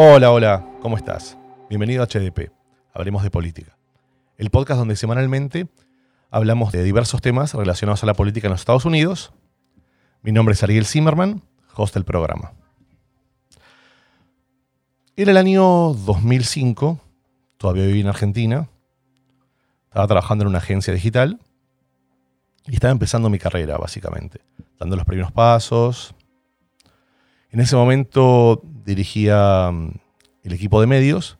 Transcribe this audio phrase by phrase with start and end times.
[0.00, 1.36] Hola, hola, ¿cómo estás?
[1.68, 2.52] Bienvenido a HDP,
[2.94, 3.76] Hablemos de Política,
[4.36, 5.66] el podcast donde semanalmente
[6.30, 9.32] hablamos de diversos temas relacionados a la política en los Estados Unidos.
[10.22, 11.42] Mi nombre es Ariel Zimmerman,
[11.74, 12.52] host del programa.
[15.16, 15.64] Era el año
[15.94, 17.00] 2005,
[17.56, 18.68] todavía viví en Argentina,
[19.88, 21.40] estaba trabajando en una agencia digital
[22.68, 24.42] y estaba empezando mi carrera, básicamente,
[24.78, 26.14] dando los primeros pasos.
[27.50, 29.92] En ese momento dirigía mm,
[30.42, 31.38] el equipo de medios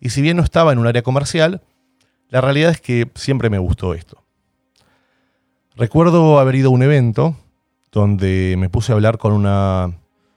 [0.00, 1.62] y si bien no estaba en un área comercial,
[2.28, 4.22] la realidad es que siempre me gustó esto.
[5.76, 7.36] Recuerdo haber ido a un evento
[7.90, 9.92] donde me puse a hablar con una,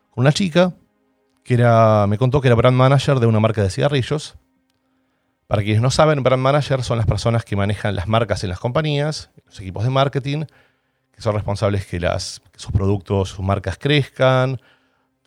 [0.10, 0.74] con una chica
[1.44, 4.36] que era, me contó que era brand manager de una marca de cigarrillos
[5.48, 8.60] para quienes no saben, brand manager son las personas que manejan las marcas en las
[8.60, 10.46] compañías, los equipos de marketing,
[11.12, 14.60] que son responsables que, las, sus productos, sus marcas crezcan,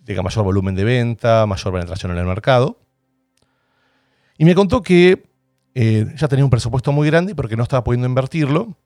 [0.07, 2.79] tengan mayor volumen de venta, mayor penetración en el mercado.
[4.39, 5.25] Y me contó que
[5.75, 8.77] eh, ya tenía un presupuesto muy grande porque no estaba pudiendo invertirlo,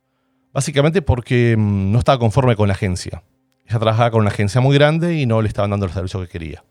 [0.52, 3.22] básicamente porque mm, no estaba conforme con la agencia.
[3.66, 6.28] Ella trabajaba con una agencia muy grande y no le estaban dando el servicio que
[6.28, 6.64] quería.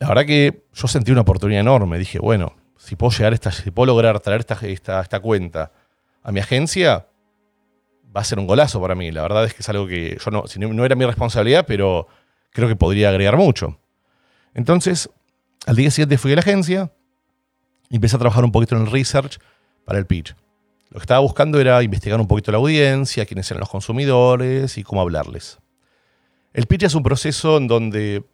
[0.00, 1.98] La verdad que yo sentí una oportunidad enorme.
[1.98, 5.70] Dije, bueno, si puedo llegar esta, si puedo lograr traer esta, esta cuenta
[6.24, 7.06] a mi agencia,
[8.14, 9.12] va a ser un golazo para mí.
[9.12, 12.08] La verdad es que es algo que yo no, no era mi responsabilidad, pero
[12.52, 13.78] creo que podría agregar mucho.
[14.54, 15.10] Entonces,
[15.66, 16.92] al día siguiente fui a la agencia
[17.88, 19.38] y empecé a trabajar un poquito en el research
[19.84, 20.34] para el pitch.
[20.90, 24.82] Lo que estaba buscando era investigar un poquito la audiencia, quiénes eran los consumidores y
[24.82, 25.58] cómo hablarles.
[26.52, 28.24] El pitch es un proceso en donde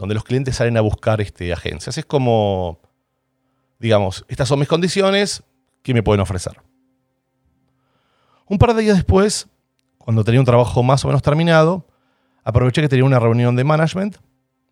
[0.00, 1.98] donde los clientes salen a buscar este, agencias.
[1.98, 2.80] Es como,
[3.78, 5.42] digamos, estas son mis condiciones,
[5.82, 6.58] ¿qué me pueden ofrecer?
[8.46, 9.46] Un par de días después,
[9.98, 11.86] cuando tenía un trabajo más o menos terminado,
[12.44, 14.16] aproveché que tenía una reunión de management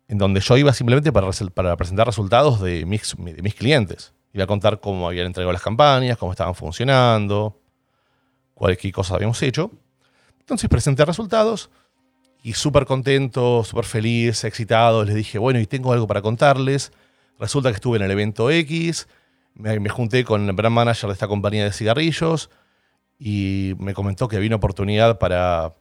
[0.09, 3.15] en donde yo iba simplemente para, presentar resultados de mis,
[3.55, 4.13] clientes.
[4.33, 7.61] Iba a contar cómo habían entregado las campañas, cómo estaban funcionando,
[8.55, 9.71] cualquier cosa habíamos hecho.
[10.39, 11.69] Entonces presenté resultados
[12.41, 16.91] y súper contento, súper feliz, excitado, les dije, bueno, y tengo algo para contarles.
[17.37, 19.07] Resulta que estuve en el evento X,
[19.53, 22.49] me, junté con el brand manager de esta compañía de cigarrillos
[23.19, 25.75] y me comentó que había una oportunidad para,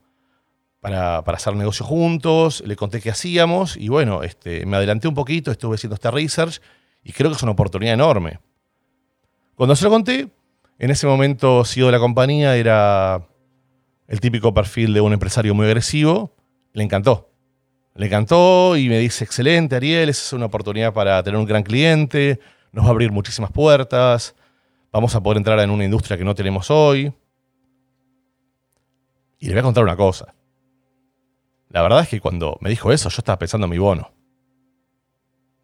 [0.80, 5.50] para, hacer negocio juntos, le conté qué hacíamos y bueno, este, me adelanté un poquito,
[5.50, 6.60] estuve haciendo este research
[7.02, 8.38] y creo que es una oportunidad enorme.
[9.54, 10.28] Cuando se lo conté,
[10.78, 13.26] en ese momento CEO de la compañía era
[14.06, 16.34] el típico perfil de un empresario muy agresivo
[16.72, 17.30] le encantó.
[17.94, 21.62] Le encantó y me dice, excelente Ariel, esa es una oportunidad para tener un gran
[21.62, 22.38] cliente,
[22.72, 24.34] nos va a abrir muchísimas puertas,
[24.92, 27.12] vamos a poder entrar en una industria que no tenemos hoy.
[29.40, 30.34] Y le voy a contar una cosa.
[31.70, 34.10] La verdad es que cuando me dijo eso, yo estaba pensando en mi bono.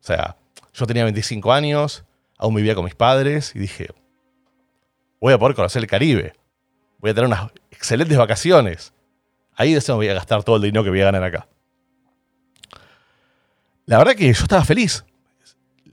[0.00, 0.36] O sea,
[0.74, 2.04] yo tenía 25 años,
[2.36, 3.88] aún vivía con mis padres y dije,
[5.20, 6.34] voy a poder conocer el Caribe,
[6.98, 8.92] voy a tener unas excelentes vacaciones.
[9.56, 11.48] Ahí de eso voy a gastar todo el dinero que voy a ganar acá.
[13.86, 15.04] La verdad que yo estaba feliz.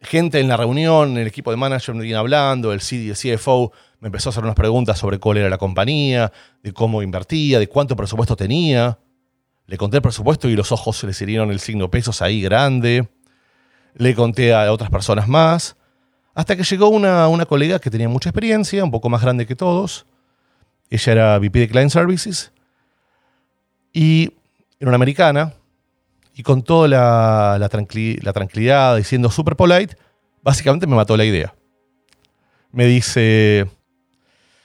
[0.02, 4.32] Gente en la reunión, el equipo de manager me hablando, el CFO me empezó a
[4.32, 6.32] hacer unas preguntas sobre cuál era la compañía,
[6.64, 8.98] de cómo invertía, de cuánto presupuesto tenía.
[9.68, 13.10] Le conté el presupuesto y los ojos se le salieron el signo pesos ahí grande.
[13.96, 15.76] Le conté a otras personas más.
[16.34, 19.56] Hasta que llegó una, una colega que tenía mucha experiencia, un poco más grande que
[19.56, 20.06] todos.
[20.90, 22.52] Ella era VP de Client Services
[23.94, 24.34] y
[24.80, 25.54] era una americana,
[26.34, 29.96] y con toda la, tranquilidad, diciendo super polite,
[30.42, 31.54] básicamente me mató la idea.
[32.72, 33.70] Me dice,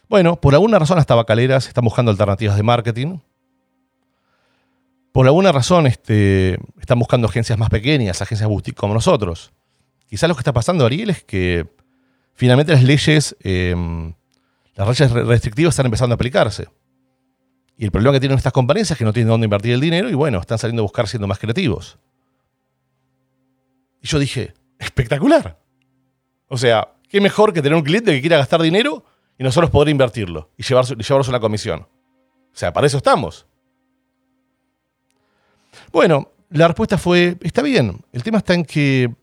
[0.09, 3.19] bueno, por alguna razón las tabacaleras están buscando alternativas de marketing.
[5.17, 9.51] Por alguna razón este, están buscando agencias más pequeñas, agencias boutique como nosotros.
[10.11, 11.67] Quizás lo que está pasando, Ariel, es que
[12.35, 14.13] finalmente las leyes, em,
[14.75, 16.69] las leyes restrictivas están empezando a aplicarse.
[17.79, 20.11] Y el problema que tienen estas compañías es que no tienen dónde invertir el dinero
[20.11, 21.99] y bueno, están saliendo a buscar siendo más creativos.
[24.03, 25.59] Y yo dije, espectacular.
[26.49, 29.03] O sea, qué mejor que tener un cliente que quiera gastar dinero
[29.39, 31.89] y nosotros poder invertirlo y llevarse, llevarnos una comisión.
[32.53, 33.47] O sea, para eso estamos.
[35.93, 39.15] Bueno, la respuesta fue, está bien, el tema está en que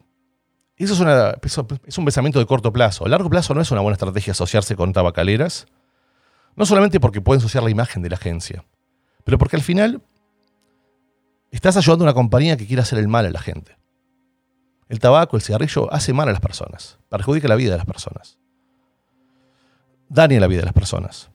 [0.75, 3.05] eso es, un pensamiento de corto plazo.
[3.05, 5.67] A largo plazo no es una buena estrategia asociarse con tabacaleras
[6.55, 8.63] no solamente porque puede ensuciar la imagen de la agencia,
[9.23, 10.01] pero porque al final
[11.51, 13.77] estás ayudando a una compañía que quiere hacer el mal a la gente.
[14.89, 18.37] El tabaco, el cigarrillo, hace mal a las personas, perjudica la vida de las personas.
[20.09, 21.31] Daña la vida de las personas.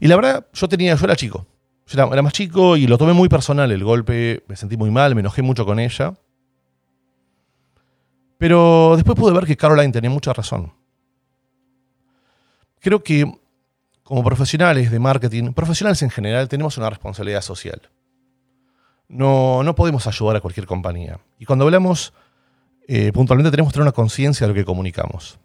[0.00, 1.46] Y la verdad, yo tenía, yo era chico.
[1.92, 5.20] Era, más chico y lo tomé muy personal el golpe, me sentí muy mal, me
[5.20, 6.14] enojé mucho con ella.
[8.38, 10.72] Pero después pude ver que Caroline tenía mucha razón.
[12.80, 13.30] Creo que
[14.02, 17.80] como profesionales de marketing, profesionales en general, tenemos una responsabilidad social.
[19.08, 21.20] No, no podemos ayudar a cualquier compañía.
[21.38, 22.12] Y cuando hablamos
[22.86, 25.38] eh, puntualmente tenemos que tener una conciencia de lo que comunicamos.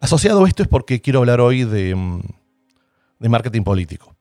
[0.00, 2.20] Asociado a esto es porque quiero hablar hoy de, mm,
[3.18, 4.13] de marketing político.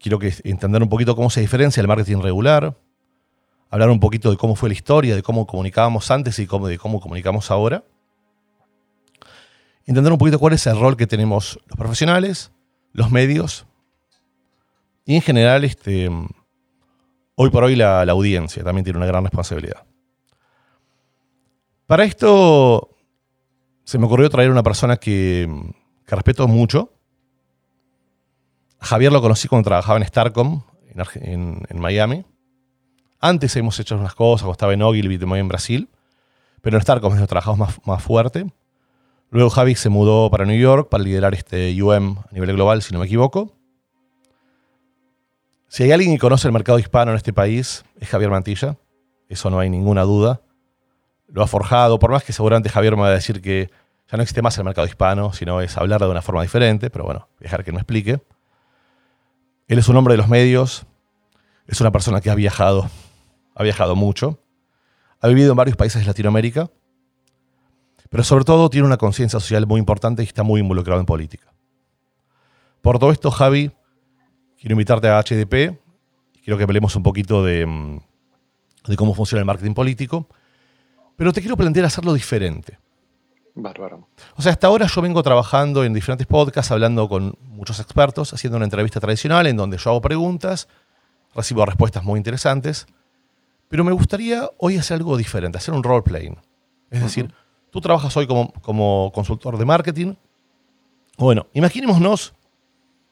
[0.00, 2.76] Quiero que entender un poquito cómo se diferencia el marketing regular,
[3.68, 6.78] hablar un poquito de cómo fue la historia, de cómo comunicábamos antes y cómo, de
[6.78, 7.84] cómo comunicamos ahora.
[9.86, 12.50] Entender un poquito cuál es el rol que tenemos los profesionales,
[12.92, 13.66] los medios
[15.04, 16.10] y en general este,
[17.34, 19.84] hoy por hoy la audiencia también tiene una gran responsabilidad.
[21.90, 22.96] Para esto
[23.82, 25.52] se me ocurrió traer una persona que,
[26.06, 26.92] respeto mucho.
[28.80, 30.62] Javier lo conocí cuando trabajaba en Starcom,
[31.14, 32.24] en, Miami.
[33.20, 35.88] Antes hemos hecho unas cosas, cuando estaba en Ogilvy, en Brasil.
[36.62, 38.46] Pero en Starcom donde trabajamos más, fuerte.
[39.30, 42.92] Luego Javi se mudó para New York para liderar este UM a nivel global, si
[42.92, 43.54] no me equivoco.
[45.68, 48.76] Si hay alguien que conoce el mercado hispano en este país, es Javier Mantilla.
[49.28, 50.42] Eso no hay ninguna duda
[51.32, 53.70] lo ha forjado, por más que seguramente Javier me va a decir que
[54.10, 57.04] ya no existe más el mercado hispano, sino es hablar de una forma diferente, pero
[57.04, 58.20] bueno, dejar que me explique.
[59.70, 60.84] Él es un hombre de los medios,
[61.68, 62.90] es una persona que ha viajado,
[63.54, 64.40] ha viajado mucho,
[65.20, 66.68] ha vivido en varios países de Latinoamérica,
[68.08, 71.54] pero sobre todo tiene una conciencia social muy importante y está muy involucrado en política.
[72.82, 73.70] Por todo esto, Javi,
[74.58, 75.78] quiero invitarte a HDP,
[76.42, 78.00] quiero que hablemos un poquito de, mm,
[78.88, 80.26] de cómo funciona el marketing político
[81.20, 82.78] pero te quiero plantear hacerlo diferente.
[83.54, 84.08] Bárbaro.
[84.36, 88.56] O sea, hasta ahora yo vengo trabajando en diferentes podcasts, hablando con muchos expertos, haciendo
[88.56, 90.68] una entrevista tradicional en donde yo hago preguntas,
[91.34, 92.86] recibo respuestas muy interesantes,
[93.68, 96.36] pero me gustaría hoy hacer algo diferente, hacer un role playing.
[96.90, 97.32] Es decir,
[97.70, 100.14] tú trabajas hoy como, como, consultor de marketing.
[101.16, 102.34] Bueno, imaginémonos,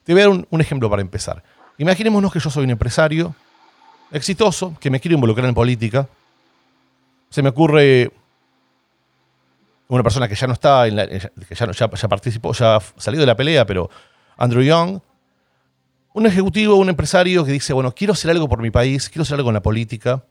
[0.04, 1.42] te voy a dar un, un ejemplo para empezar.
[1.78, 3.34] Imaginémonos que yo soy un empresario
[4.10, 6.08] exitoso, que me quiero involucrar en política,
[7.30, 8.10] se me ocurre
[9.88, 13.36] una persona que ya no está, en que ya, participó, ya ha salido de la
[13.36, 13.88] pelea, pero
[14.36, 15.00] Andrew Young,
[16.12, 19.36] un ejecutivo, un empresario que dice, bueno, quiero hacer algo por mi país, quiero hacer
[19.36, 20.24] algo en la política.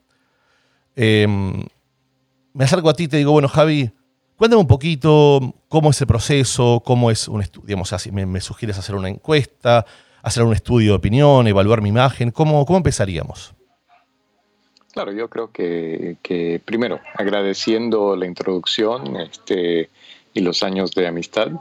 [0.96, 1.64] Em,
[2.54, 3.92] me acerco a ti y te digo, bueno, Javi,
[4.36, 8.78] cuéntame un poquito cómo es el proceso, cómo es un estudio, digamos, me, me, sugieres
[8.78, 9.86] hacer una encuesta,
[10.22, 13.57] hacer un estudio de opinión, evaluar mi imagen, ¿cómo, cómo empezaríamos?
[14.98, 19.92] Claro, yo creo que, primero, agradeciendo la introducción este,
[20.34, 21.52] y los años de amistad,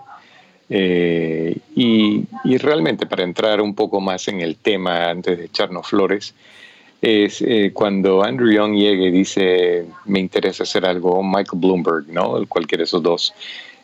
[0.71, 2.25] eh, y,
[2.57, 6.35] realmente para entrar un poco más en el tema antes de echarnos flores,
[7.03, 12.43] es eh, cuando Andrew Young llega y dice, me interesa hacer algo, Michael Bloomberg, ¿no?
[12.49, 13.35] Cualquiera de esos dos,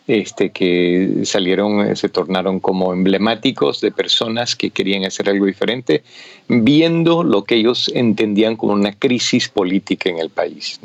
[0.06, 6.02] este, que salieron, eh, se tornaron como emblemáticos de personas que querían hacer algo diferente,
[6.48, 10.80] viendo lo que ellos entendían como una crisis política en el país.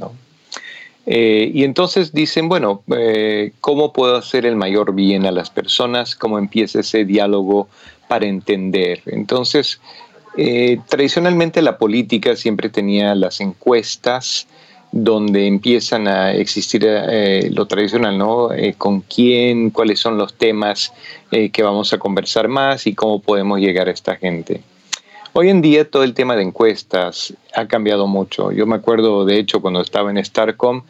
[1.07, 6.15] Eh, y entonces dicen, bueno, eh, ¿cómo puedo hacer el mayor bien a las personas?
[6.15, 7.69] ¿Cómo empieza ese diálogo
[8.07, 9.01] para entender?
[9.07, 9.79] Entonces,
[10.87, 14.45] tradicionalmente la política siempre tenía las encuestas,
[14.91, 18.51] donde empiezan a existir eh, lo tradicional, ¿no?
[18.53, 20.93] Eh, con quién, cuáles son los temas
[21.31, 24.61] eh, que vamos a conversar más y cómo podemos llegar a esta gente.
[25.33, 28.51] Hoy en día todo el tema de encuestas ha cambiado mucho.
[28.51, 30.83] Yo me acuerdo, de hecho, cuando estaba en Starcom,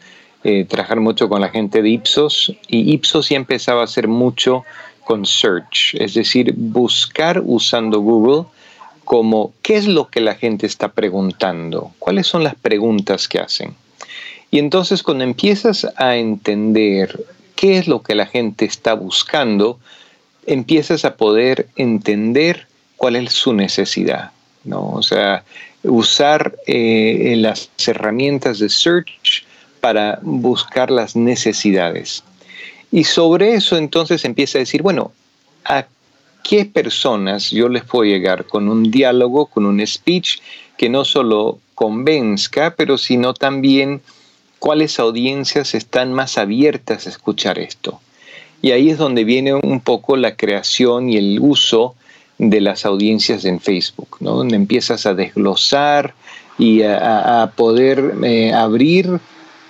[0.68, 4.64] trabajar mucho con la gente de Ipsos y Ipsos ya empezaba a hacer mucho
[5.04, 8.44] con search, es decir, buscar usando Google
[9.04, 13.74] como qué es lo que la gente está preguntando, cuáles son las preguntas que hacen.
[14.50, 17.24] Y entonces cuando empiezas a entender
[17.54, 19.78] qué es lo que la gente está buscando,
[20.46, 24.30] empiezas a poder entender cuál es su necesidad.
[24.64, 24.90] ¿no?
[24.90, 25.44] O sea,
[25.82, 29.44] usar eh, las herramientas de search
[29.80, 32.24] para buscar las necesidades.
[32.90, 35.12] Y sobre eso entonces empieza a decir, bueno,
[35.64, 35.86] ¿a
[36.42, 40.38] qué personas yo les puedo llegar con un diálogo, con un speech
[40.76, 44.00] que no solo convenzca, pero sino también
[44.58, 48.00] cuáles audiencias están más abiertas a escuchar esto.
[48.60, 51.94] Y ahí es donde viene un poco la creación y el uso
[52.38, 54.34] de las audiencias en Facebook, ¿no?
[54.34, 56.14] donde empiezas a desglosar
[56.58, 59.20] y a, poder eh, abrir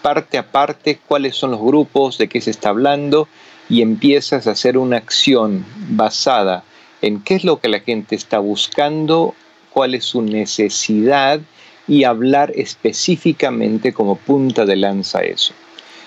[0.01, 3.29] parte a parte cuáles son los grupos, de qué se está hablando,
[3.69, 6.65] y empiezas a hacer una acción basada
[7.03, 9.35] en qué es lo que la gente está buscando,
[9.71, 11.41] cuál es su necesidad
[11.89, 15.55] y hablar específicamente como punta de lanza eso.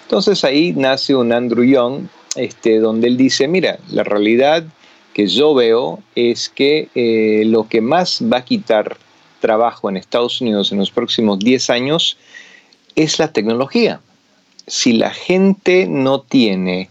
[0.03, 2.03] Entonces ahí nace un Andrew Young,
[2.35, 4.63] este, donde él dice, mira, la realidad
[5.13, 8.97] que yo veo es que eh, lo que más va a quitar
[9.39, 12.17] trabajo en Estados Unidos en los próximos 10 años
[12.95, 13.99] es la tecnología.
[14.67, 16.89] Si la gente no tiene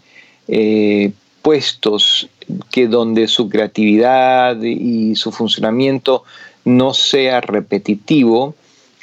[0.49, 2.29] eh, puestos
[2.71, 6.25] que donde su creatividad y su funcionamiento
[6.65, 8.55] no sea repetitivo,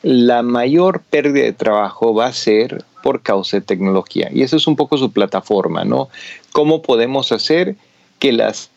[0.07, 4.29] la mayor pérdida de trabajo va a ser por causa de tecnología.
[4.33, 6.07] Y eso es un poco su plataforma, ¿no?
[6.53, 7.75] ¿Cómo podemos hacer
[8.17, 8.69] que las,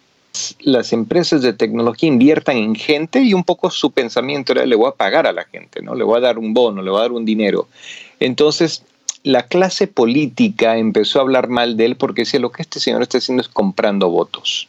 [0.59, 4.89] las empresas de tecnología inviertan en gente y un poco su pensamiento era, le voy
[4.89, 5.95] a pagar a la gente, ¿no?
[5.95, 7.69] Le voy a dar un bono, le voy a dar un dinero.
[8.19, 8.83] Entonces,
[9.23, 13.03] la clase política empezó a hablar mal de él porque decía, lo que este señor
[13.03, 14.67] está haciendo es comprando votos.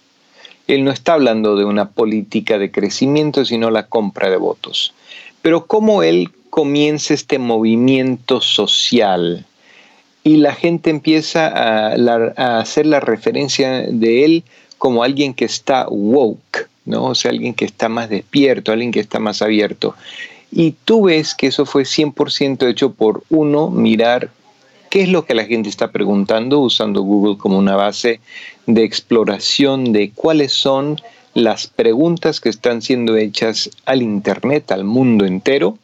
[0.68, 4.94] Él no está hablando de una política de crecimiento, sino la compra de votos.
[5.42, 9.46] Pero cómo él comienza este movimiento social
[10.24, 14.44] y la gente empieza a, hacer la referencia de él
[14.78, 17.06] como alguien que está woke, ¿no?
[17.06, 19.96] O sea, alguien que está más despierto, alguien que está más abierto.
[20.52, 24.30] Y tú ves que eso fue 100% hecho por uno, mirar
[24.90, 28.20] qué es lo que la gente está preguntando usando Google como una base
[28.68, 31.00] de exploración de cuáles son
[31.34, 35.78] las preguntas que están siendo hechas al Internet, al mundo entero.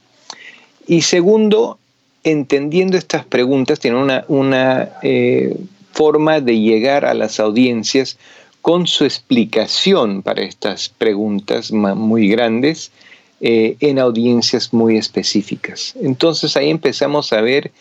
[0.87, 1.77] Y segundo,
[2.23, 5.55] entendiendo estas preguntas, tiene una, una eh,
[5.91, 8.17] forma de llegar a las audiencias
[8.61, 12.91] con su explicación para estas preguntas muy grandes
[13.39, 15.93] eh, en audiencias muy específicas.
[16.01, 17.71] Entonces ahí empezamos a ver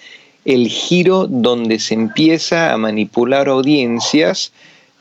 [0.45, 4.53] el giro donde se empieza a manipular audiencias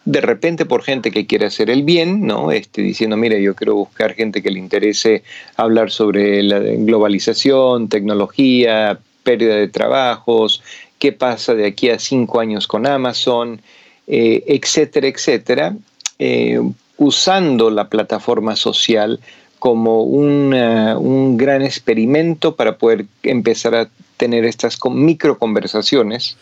[0.05, 2.51] de repente por gente que quiere hacer el bien, ¿no?
[2.51, 5.23] Este, diciendo, mira, yo quiero buscar gente que le interese
[5.57, 10.61] hablar sobre la globalización, tecnología, pérdida de trabajos,
[10.99, 13.59] qué pasa de aquí a cinco años con Amazon,
[14.07, 15.75] eh, etcétera, etcétera,
[16.19, 16.61] eh,
[16.97, 19.19] usando la plataforma social
[19.57, 26.37] como un gran experimento para poder empezar a tener estas micro conversaciones,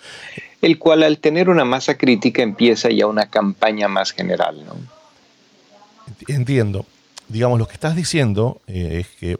[0.63, 4.63] el cual al tener una masa crítica empieza ya una campaña más general.
[6.25, 6.85] Entiendo.
[7.27, 9.37] Digamos, lo que estás diciendo eh, es que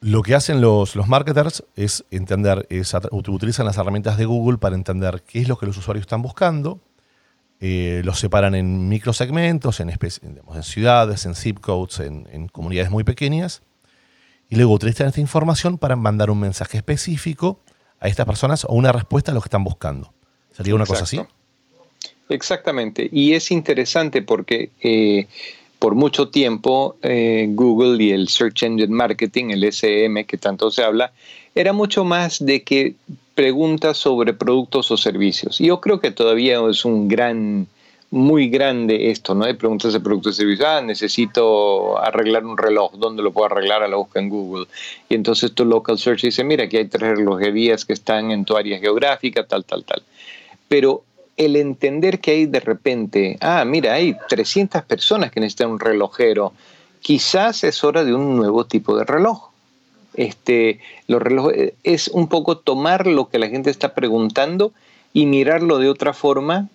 [0.00, 4.76] lo que hacen los, los marketers es entender, es, utilizan las herramientas de Google para
[4.76, 6.78] entender qué es lo que los usuarios están buscando,
[7.58, 13.02] eh, los separan en microsegmentos, en, en ciudades, en zip codes, en, en comunidades muy
[13.02, 13.62] pequeñas,
[14.48, 17.60] y luego utilizan esta información para mandar un mensaje específico
[18.00, 20.12] a estas personas o una respuesta a lo que están buscando.
[20.52, 21.20] ¿Sería una cosa así?
[22.28, 23.08] Exactamente.
[23.12, 25.26] Y es interesante porque eh,
[25.78, 30.82] por mucho tiempo eh, Google y el Search Engine Marketing, el SM que tanto se
[30.82, 31.12] habla,
[31.54, 32.94] era mucho más de que
[33.34, 35.58] preguntas sobre productos o servicios.
[35.58, 37.66] Yo creo que todavía es un gran
[38.10, 39.44] muy grande esto, ¿no?
[39.44, 40.68] Hay preguntas de productos y servicios.
[40.68, 42.92] Ah, necesito arreglar un reloj.
[42.94, 43.82] ¿Dónde lo puedo arreglar?
[43.82, 44.66] A la busca en Google.
[45.08, 48.56] Y entonces tu local search dice, mira, aquí hay tres relojerías que están en tu
[48.56, 50.02] área geográfica, tal, tal, tal.
[50.68, 51.02] Pero
[51.36, 56.52] el entender que hay de repente, ah, mira, hay 300 personas que necesitan un relojero,
[57.00, 59.50] quizás es hora de un nuevo tipo de reloj.
[60.14, 64.72] Este, los relojes, es un poco tomar lo que la gente está preguntando
[65.12, 66.68] y mirarlo de otra forma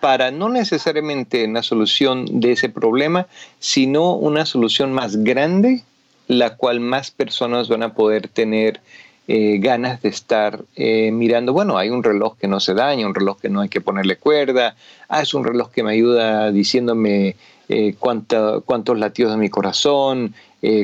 [0.00, 3.26] para no necesariamente una solución de ese problema,
[3.58, 5.82] sino una solución más grande,
[6.26, 8.80] la cual más personas van a poder tener
[9.28, 13.14] eh, ganas de estar eh, mirando, bueno, hay un reloj que no se daña, un
[13.14, 14.74] reloj que no hay que ponerle cuerda,
[15.08, 17.36] ah, es un reloj que me ayuda diciéndome
[17.68, 20.34] eh, cuántos latidos de mi corazón,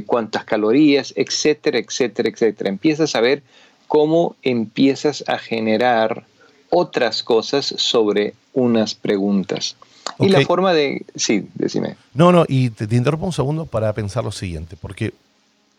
[0.07, 2.71] cuántas calorías, etcétera, etcétera, etcétera.
[2.71, 3.43] Empiezas a ver
[3.89, 6.25] cómo empiezas a generar
[6.71, 9.77] otras cosas sobre unas preguntas.
[10.19, 11.05] Y la forma de...
[11.15, 11.97] Sí, decime.
[12.15, 15.13] No, no, y te, interrumpo un segundo para pensar lo siguiente, porque,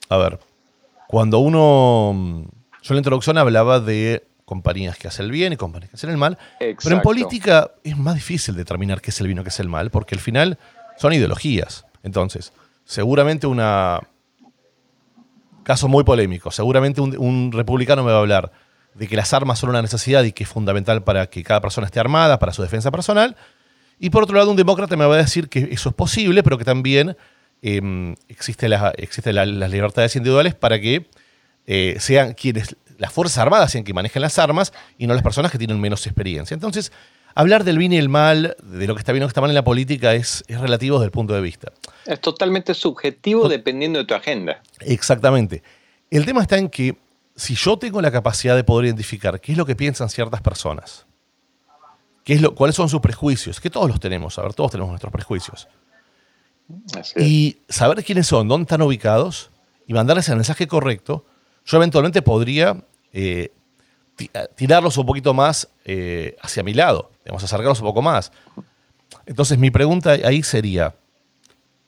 [0.09, 0.39] a ver,
[1.07, 2.45] cuando uno...
[2.83, 6.09] Yo en la introducción hablaba de compañías que hacen el bien y compañías que hacen
[6.09, 9.49] el mal, pero en política es más difícil determinar qué es el bien o qué
[9.49, 10.57] es el mal, porque al final
[10.97, 11.85] son ideologías.
[12.03, 12.53] Entonces,
[12.85, 14.01] seguramente una...
[15.63, 18.51] Caso muy polémico, seguramente un, un republicano me va a hablar
[18.97, 21.85] de que las armas son una necesidad y que es fundamental para que cada persona
[21.85, 23.35] esté armada, para su defensa personal.
[23.99, 26.57] Y por otro lado, un demócrata me va a decir que eso es posible, pero
[26.57, 27.15] que también
[27.61, 31.07] eh, existen las libertades individuales para que
[31.65, 35.51] eh, sean quienes, las Fuerzas Armadas sean quienes manejen las armas y no las personas
[35.51, 36.55] que tienen menos experiencia.
[36.55, 36.91] Entonces,
[37.35, 39.51] hablar del bien y el mal, de lo que está bien o que está mal
[39.51, 41.71] en la política, es, es relativo desde el punto de vista.
[42.05, 44.61] Es totalmente subjetivo dependiendo de tu agenda.
[44.79, 45.61] Exactamente.
[46.09, 46.95] El tema está en que
[47.37, 51.05] si yo tengo la capacidad de poder identificar qué es lo que piensan ciertas personas,
[52.23, 54.89] qué es lo, cuáles son sus prejuicios, que todos los tenemos, a ver, todos tenemos
[54.89, 55.67] nuestros prejuicios.
[57.15, 59.51] Y saber quiénes son, dónde están ubicados
[59.85, 61.25] y mandarles el mensaje correcto,
[61.63, 63.53] yo eventualmente podría eh,
[64.55, 68.31] tirarlos un poquito más eh, hacia mi lado, digamos, acercarlos un poco más.
[69.27, 70.95] Entonces mi pregunta ahí sería,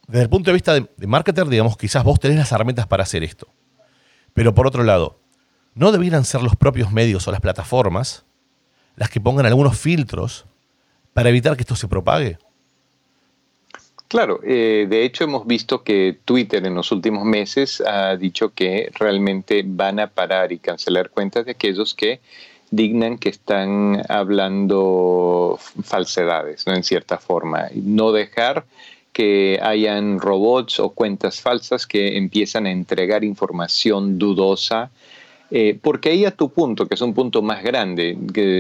[0.08, 3.02] desde el punto de vista de, de marketer, digamos, quizás vos tenés las herramientas para
[3.02, 3.48] hacer esto.
[4.34, 5.20] Pero por otro lado,
[5.80, 8.26] ¿no debieran ser los propios medios o las plataformas
[8.98, 10.46] las que pongan algunos filtros
[11.14, 12.38] para evitar que esto se propague?
[14.10, 18.92] Claro, eh, de hecho hemos visto que Twitter en los últimos meses ha dicho que
[19.00, 22.20] realmente van a parar y cancelar cuentas de aquellos que
[22.72, 26.74] dignan que están hablando falsedades, ¿no?
[26.74, 27.70] En cierta forma.
[27.74, 28.66] No dejar
[29.14, 34.92] que hayan robots o cuentas falsas que empiezan a entregar información dudosa
[35.52, 38.18] eh, porque ahí a tu punto, que es un punto más grande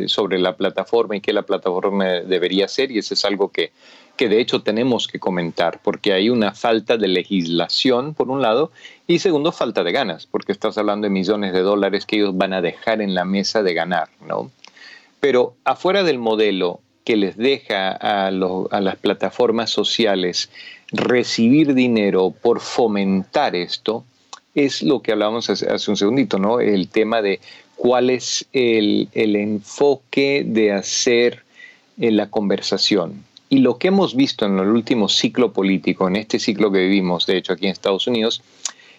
[0.08, 3.72] sobre la plataforma y qué la plataforma debería ser, y eso es algo que,
[4.17, 8.72] que de hecho tenemos que comentar, porque hay una falta de legislación, por un lado,
[9.08, 12.53] y segundo, falta de ganas, porque estás hablando de millones de dólares que ellos van
[12.53, 14.51] a dejar en la mesa de ganar, ¿no?
[15.19, 20.50] Pero afuera del modelo que les deja a, a las plataformas sociales
[20.91, 24.03] recibir dinero por fomentar esto,
[24.56, 26.60] es lo que hablábamos hace, un segundito, ¿no?
[26.60, 27.39] El tema de
[27.75, 31.44] cuál es el, enfoque de hacer
[32.00, 33.24] eh, la conversación.
[33.50, 37.25] Y lo que hemos visto en el último ciclo político, en este ciclo que vivimos,
[37.25, 38.44] de hecho, aquí en Estados Unidos,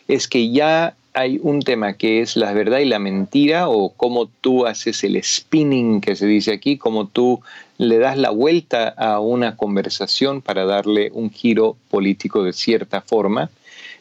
[0.08, 4.26] es que ya hay un tema que es la verdad y la mentira, o cómo
[4.40, 7.40] tú haces el spinning que se dice aquí, cómo tú
[7.78, 13.50] le das la vuelta a una conversación para darle un giro político de cierta forma.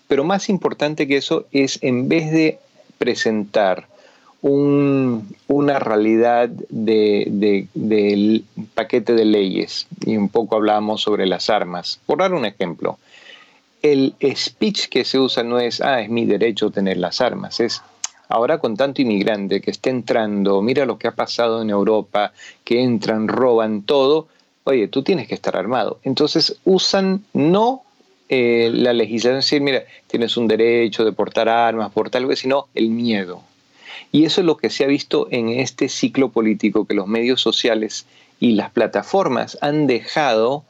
[0.09, 2.59] Pero más importante que eso es en vez de
[2.97, 3.87] presentar
[4.41, 8.43] una realidad del
[8.73, 12.97] paquete de leyes, y un poco hablamos sobre las armas, por dar un ejemplo,
[13.83, 17.83] el speech que se usa no es, ah, es mi derecho tener las armas, es,
[18.29, 22.81] ahora con tanto inmigrante que está entrando, mira lo que ha pasado en Europa, que
[22.81, 24.27] entran, roban todo,
[24.63, 25.99] oye, tú tienes que estar armado.
[26.03, 27.83] Entonces usan no
[28.31, 32.91] eh, la legislación decir, mira, tienes un derecho de portar armas, portar algo, sino el
[32.91, 33.41] miedo.
[34.11, 37.41] Y eso es lo que se ha visto en este ciclo político, que los medios
[37.41, 38.05] sociales
[38.39, 40.63] y las plataformas han dejado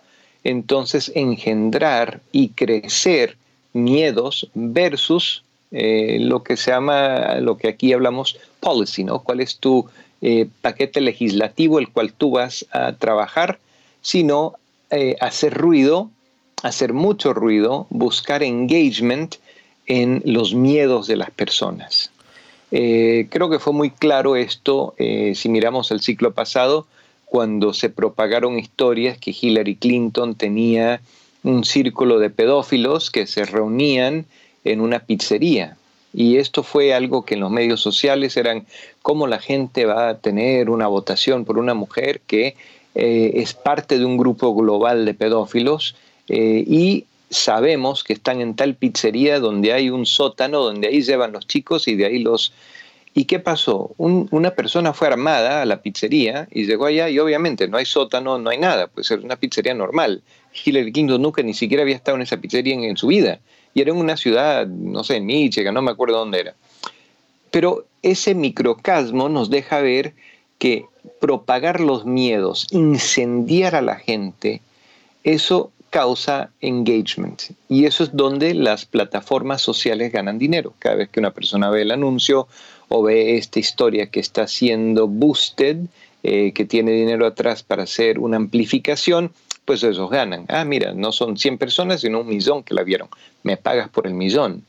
[0.45, 3.36] entonces engendrar y crecer
[3.74, 9.19] miedos versus eh, lo que se llama, lo que aquí hablamos policy, ¿no?
[9.19, 9.86] ¿Cuál es tu
[10.22, 13.60] eh, paquete legislativo el cual tú vas a trabajar?
[14.02, 14.54] Sino
[15.19, 16.10] hacer ruido
[16.63, 19.36] hacer mucho ruido, buscar engagement
[19.86, 22.12] en los miedos de las personas.
[22.72, 26.86] Eh, creo que fue muy claro esto eh, si miramos el ciclo pasado,
[27.26, 31.02] cuando se propagaron historias que Hillary Clinton tenía
[31.43, 34.26] un círculo de pedófilos que se reunían
[34.63, 35.78] en una pizzería.
[36.13, 38.65] Y esto fue algo que en los medios sociales eran
[39.02, 42.56] cómo la gente va a tener una votación por una mujer que
[42.95, 45.95] eh, es parte de un grupo global de pedófilos
[46.30, 51.32] eh, y sabemos que están en tal pizzería donde hay un sótano, donde ahí llevan
[51.32, 52.54] los chicos y de ahí los...
[53.15, 53.92] ¿Y qué pasó?
[53.98, 58.38] una persona fue armada a la pizzería y llegó allá y obviamente no hay sótano,
[58.38, 60.22] no hay nada, puede ser una pizzería normal.
[60.63, 63.39] Hillary Clinton nunca ni siquiera había estado en esa pizzería en, su vida.
[63.74, 66.56] Y era en una ciudad, no sé, en Michigan, no me acuerdo dónde era.
[67.52, 70.13] Pero ese microcasmo nos deja ver
[70.60, 70.86] que
[71.20, 74.62] propagar los miedos, incendiar a la gente,
[75.24, 77.41] eso causa engagement.
[77.67, 80.73] Y eso es donde las plataformas sociales ganan dinero.
[80.80, 82.47] Cada vez que una persona ve el anuncio
[82.88, 85.78] o ve esta historia que está siendo boosted,
[86.23, 89.32] eh, que tiene dinero atrás para hacer una amplificación,
[89.65, 90.45] pues esos ganan.
[90.47, 93.10] Ah, mira, no son 100 personas, sino un millón que la vieron.
[93.43, 94.63] Me pagas por el millón.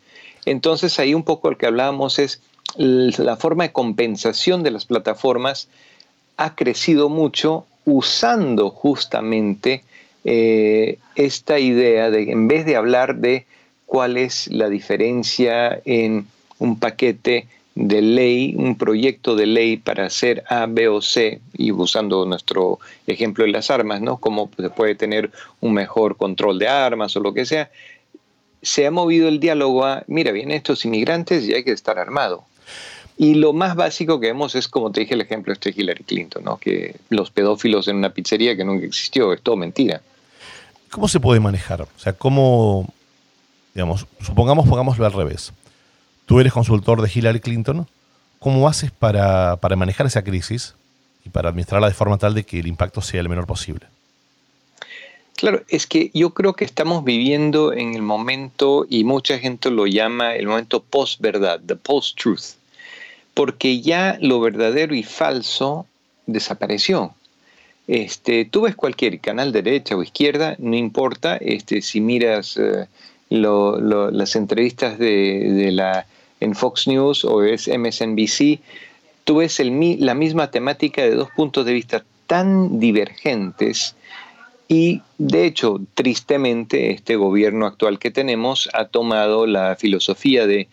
[0.44, 2.40] Entonces ahí un poco lo que hablábamos es
[2.76, 5.68] la forma de compensación de las plataformas
[6.36, 9.82] ha crecido mucho usando justamente
[10.24, 13.46] eh, esta idea de, en vez de hablar de
[13.86, 16.26] cuál es la diferencia en
[16.58, 21.72] un paquete de ley, un proyecto de ley para hacer A, B o C, y
[21.72, 24.18] usando nuestro ejemplo de las armas, ¿no?
[24.18, 25.30] Cómo se puede tener
[25.60, 27.70] un mejor control de armas o lo que sea,
[28.62, 32.44] se ha movido el diálogo a, mira, vienen estos inmigrantes y hay que estar armado.
[33.16, 36.04] Y lo más básico que vemos es, como te dije, el ejemplo este de Hillary
[36.04, 36.56] Clinton, ¿no?
[36.58, 40.00] que los pedófilos en una pizzería que nunca existió, es todo mentira.
[40.90, 41.82] ¿Cómo se puede manejar?
[41.82, 42.92] O sea, ¿cómo,
[43.74, 45.52] digamos, supongamos, pongámoslo al revés.
[46.26, 47.86] Tú eres consultor de Hillary Clinton,
[48.38, 50.74] ¿cómo haces para, para manejar esa crisis
[51.24, 53.86] y para administrarla de forma tal de que el impacto sea el menor posible?
[55.36, 59.86] Claro, es que yo creo que estamos viviendo en el momento, y mucha gente lo
[59.86, 62.56] llama el momento post-verdad, the post-truth,
[63.32, 65.86] porque ya lo verdadero y falso
[66.26, 67.14] desapareció.
[67.92, 72.86] Este, tú ves cualquier canal derecha o izquierda, no importa, este, si miras eh,
[73.30, 76.04] las entrevistas de,
[76.38, 78.60] en Fox News o es MSNBC,
[79.24, 83.96] tú ves la misma temática de dos puntos de vista tan divergentes
[84.68, 90.68] y de hecho, tristemente, este gobierno actual que tenemos ha tomado la filosofía de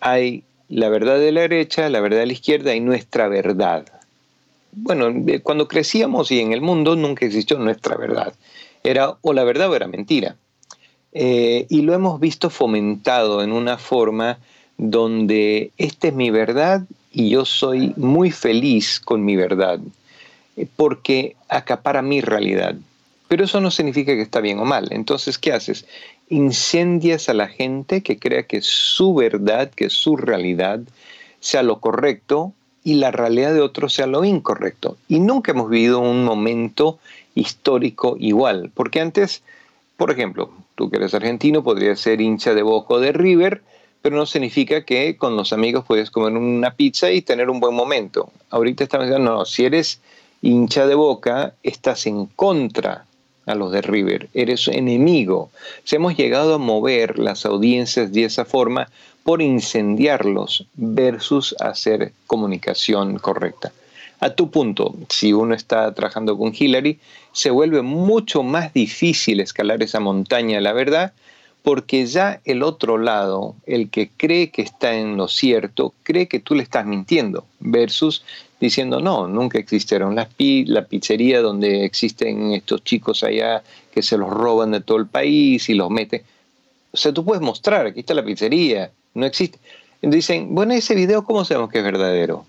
[0.00, 4.01] hay la verdad de la derecha, la verdad de la izquierda y nuestra verdad.
[4.72, 8.34] Bueno, eh, cuando crecíamos y en el mundo nunca existió nuestra verdad.
[8.82, 10.36] Era o la verdad o era mentira.
[11.12, 14.38] Eh, y lo hemos visto fomentado en una forma
[14.78, 19.78] donde esta es mi verdad y yo soy muy feliz con mi verdad,
[20.56, 22.74] eh, porque acapara mi realidad.
[23.28, 24.88] Pero eso no significa que está bien o mal.
[24.90, 25.84] Entonces, ¿qué haces?
[26.30, 30.80] Incendias a la gente que crea que su verdad, que su realidad
[31.40, 34.96] sea lo correcto y la realidad de otros sea lo incorrecto.
[35.08, 36.98] Y nunca hemos vivido un momento
[37.34, 38.70] histórico igual.
[38.74, 39.42] Porque antes,
[39.96, 43.62] por ejemplo, tú que eres argentino, podrías ser hincha de Boca de River,
[44.00, 47.74] pero no significa que con los amigos puedes comer una pizza y tener un buen
[47.74, 48.30] momento.
[48.50, 50.00] Ahorita estamos diciendo, no, si eres
[50.42, 53.06] hincha de Boca, estás en contra
[53.46, 55.50] a los de River, eres enemigo.
[55.84, 58.88] Se hemos llegado a mover las audiencias de esa forma
[59.24, 63.72] por incendiarlos versus hacer comunicación correcta.
[64.20, 67.00] A tu punto, si uno está trabajando con Hillary,
[67.32, 71.12] se vuelve mucho más difícil escalar esa montaña, la verdad,
[71.62, 76.40] porque ya el otro lado, el que cree que está en lo cierto, cree que
[76.40, 78.24] tú le estás mintiendo, versus
[78.60, 84.16] diciendo, no, nunca existieron las pi la pizzería donde existen estos chicos allá que se
[84.16, 86.22] los roban de todo el país y los meten.
[86.92, 89.58] O sea, tú puedes mostrar, aquí está la pizzería, no existe.
[90.00, 92.44] Dicen, bueno, ese video, ¿cómo sabemos que es verdadero?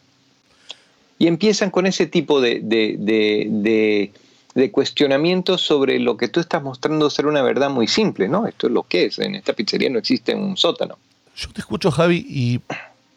[1.19, 4.11] Y empiezan con ese tipo de, de,
[4.55, 8.47] de, cuestionamientos sobre lo que tú estás mostrando ser una verdad muy simple, ¿no?
[8.47, 10.97] Esto es lo que es, en esta pizzería no existe un sótano.
[11.35, 12.59] Yo te escucho, Javi, y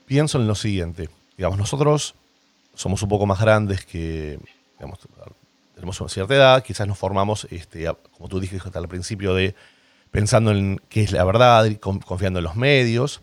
[0.06, 1.09] pienso en lo siguiente.
[1.37, 2.14] Digamos, nosotros
[2.74, 4.38] somos un poco más grandes que,
[5.74, 9.54] tenemos una cierta edad, quizás nos formamos, este, como tú dijiste hasta al principio, de
[10.11, 13.20] pensando en qué es la verdad, confiando en los medios,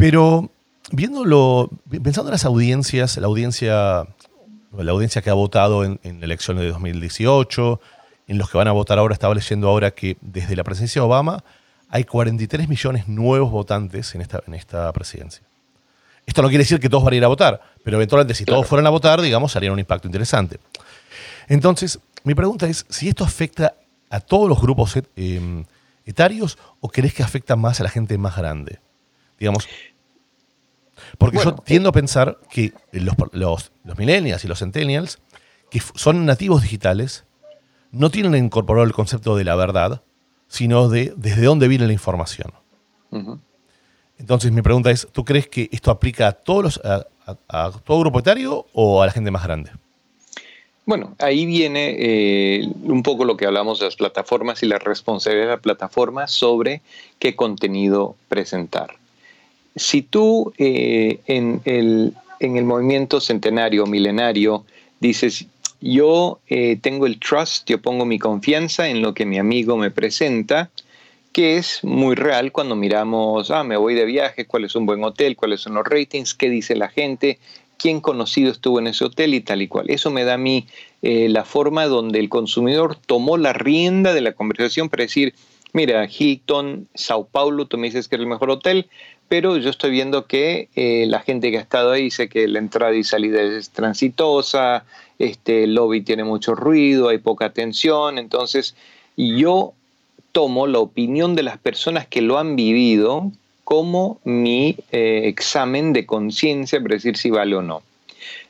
[0.00, 0.50] pero
[0.90, 1.70] viéndolo,
[2.02, 4.06] pensando en las audiencias, la audiencia,
[4.76, 7.80] la audiencia que ha votado en, en la elección de 2018,
[8.26, 11.06] en los que van a votar ahora, estaba leyendo ahora que desde la presidencia de
[11.06, 11.44] Obama
[11.90, 15.42] hay 43 millones nuevos votantes en esta, en esta presidencia.
[16.24, 18.66] Esto no quiere decir que todos van a ir a votar, pero eventualmente si todos
[18.66, 20.60] fueran a votar, digamos, harían un impacto interesante.
[21.48, 23.74] Entonces, mi pregunta es si esto afecta
[24.08, 25.64] a todos los grupos em,
[26.04, 28.78] etarios o crees que afecta más a la gente más grande.
[29.40, 29.66] Digamos,
[31.18, 35.18] porque yo tiendo a pensar que los, los, millennials y los centennials,
[35.70, 37.24] que son nativos digitales,
[37.92, 40.02] no tienen incorporado el concepto de la verdad,
[40.48, 42.52] sino de desde dónde viene la información.
[44.18, 48.18] Entonces mi pregunta es, ¿tú crees que esto aplica a todos los, a, todo grupo
[48.18, 49.70] etario o a la gente más grande?
[50.86, 55.46] Bueno, ahí viene eh, un poco lo que hablamos de las plataformas y la responsabilidad
[55.46, 56.82] de la plataforma sobre
[57.18, 58.99] qué contenido presentar.
[59.76, 64.64] Si tú eh, en, el, en, el, movimiento centenario, milenario,
[64.98, 65.46] dices,
[65.80, 69.90] yo eh, tengo el trust, yo pongo mi confianza en lo que mi amigo me
[69.90, 70.70] presenta,
[71.32, 75.02] que es muy real cuando miramos, ah, me voy de viaje, cuál es un buen
[75.04, 77.38] hotel, cuáles son los ratings, qué dice la gente,
[77.78, 79.88] quién conocido estuvo en ese hotel y tal y cual.
[79.88, 80.66] Eso me da a mí
[81.02, 85.34] eh, la forma donde el consumidor tomó la rienda de la conversación para decir,
[85.72, 88.88] mira, Hilton, Sao Paulo, tú me dices que es el mejor hotel,
[89.28, 92.58] pero yo estoy viendo que eh, la gente que ha estado ahí dice que la
[92.58, 94.84] entrada y salida es transitosa,
[95.18, 98.74] este, el lobby tiene mucho ruido, hay poca atención, entonces
[99.16, 99.72] yo
[100.32, 103.30] tomo la opinión de las personas que lo han vivido
[103.64, 107.82] como mi eh, examen de conciencia para decir si vale o no.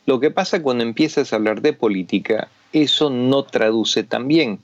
[0.07, 4.61] Lo que pasa cuando empiezas a hablar de política, eso no traduce tan bien.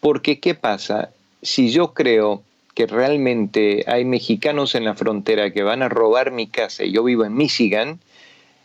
[0.00, 1.10] Porque ¿qué pasa?
[1.42, 2.42] Si yo creo
[2.74, 7.04] que realmente hay mexicanos en la frontera que van a robar mi casa y yo
[7.04, 8.00] vivo en Michigan,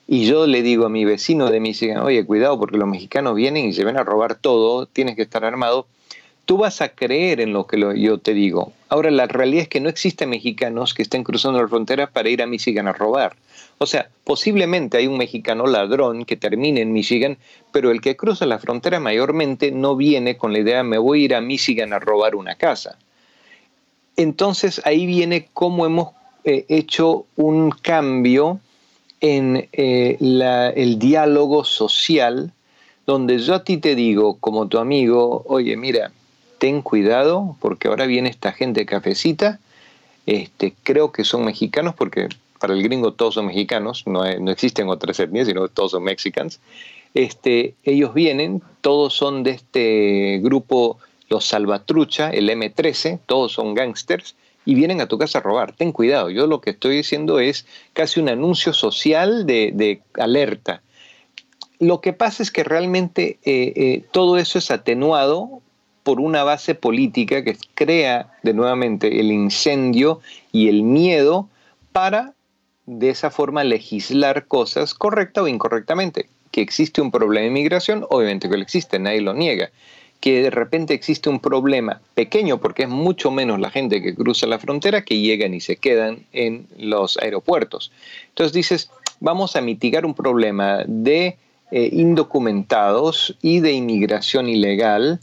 [0.08, 3.70] y yo le digo a mi vecino de Michigan, oye, cuidado porque los mexicanos vienen
[3.70, 5.88] y se ven a robar todo, tienes que estar armado,
[6.46, 8.74] tú vas a creer en lo que yo te digo.
[8.90, 12.42] Ahora, la realidad es que no existen mexicanos que estén cruzando la frontera para ir
[12.42, 13.36] a Michigan a robar.
[13.78, 17.38] O sea, posiblemente hay un mexicano ladrón que termine en Michigan,
[17.72, 21.26] pero el que cruza la frontera mayormente no viene con la idea me voy a
[21.26, 22.98] ir a Michigan a robar una casa.
[24.18, 26.10] Entonces ahí viene cómo hemos
[26.44, 28.60] eh, hecho un cambio
[29.20, 30.18] en eh,
[30.76, 32.52] el diálogo social,
[33.06, 36.12] donde yo a ti te digo, como tu amigo, oye, mira,
[36.62, 39.60] ten cuidado porque ahora viene esta gente cafecita,
[40.28, 45.20] este, creo que son mexicanos porque para el gringo todos son mexicanos, no, existen otras
[45.20, 46.60] etnias, sino todos son mexicanos.
[47.16, 54.36] Este, ellos vienen, todos son de este grupo, los Salvatrucha, el M13, todos son gangsters,
[54.64, 55.72] y vienen a tu casa a robar.
[55.76, 60.84] Ten cuidado, yo lo que estoy diciendo es casi un anuncio social de, alerta.
[61.80, 65.64] Lo que pasa es que realmente eh, eh, todo eso es atenuado
[66.04, 70.20] por una base política que crea de nuevamente el incendio
[70.52, 71.48] y el miedo
[71.92, 72.34] para
[72.86, 76.28] de esa forma legislar cosas correcta o incorrectamente.
[76.52, 79.70] Que existe un problema de inmigración, obviamente que lo existe, nadie lo niega.
[80.20, 84.48] Que de repente existe un problema pequeño, porque es mucho menos la gente que cruza
[84.48, 87.92] la frontera que llegan y se quedan en los aeropuertos.
[88.30, 91.38] Entonces dices, vamos a mitigar un problema de
[91.72, 95.22] eh, indocumentados y de inmigración ilegal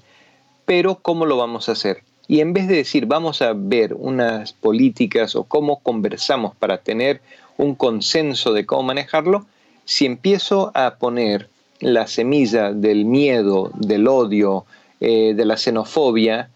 [0.69, 2.03] pero ¿cómo lo vamos a hacer?
[2.27, 7.23] Y en vez de decir vamos a ver unas políticas o cómo conversamos para tener
[7.57, 9.47] un consenso de cómo manejarlo,
[9.87, 11.49] si empiezo a poner
[11.81, 14.67] la semilla del miedo, del odio,
[15.01, 16.51] eh, de la xenofobia,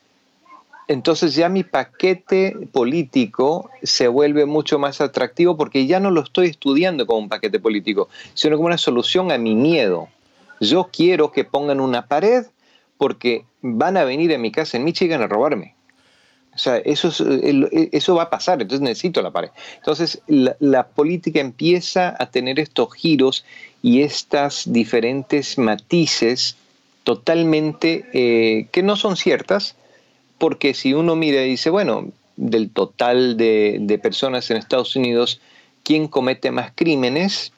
[0.89, 6.49] entonces ya mi paquete político se vuelve mucho más atractivo porque ya no lo estoy
[6.49, 10.09] estudiando como un paquete político, sino como una solución a mi miedo.
[10.61, 12.45] Yo quiero que pongan una pared
[13.03, 15.75] porque van a venir a mi casa en Michigan a robarme.
[16.55, 19.51] O sea, eso, eso va a pasar, entonces necesito la pared.
[19.79, 23.45] Entonces, la, política empieza a tener estos giros
[23.83, 26.55] y estas diferentes matices
[27.03, 29.75] totalmente eh, que no son ciertas,
[30.39, 35.41] porque si uno mira y dice, bueno, del total de, de personas en Estados Unidos,
[35.83, 37.53] ¿quién comete más crímenes?